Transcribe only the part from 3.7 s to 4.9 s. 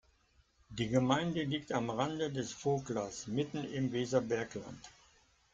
im Weserbergland.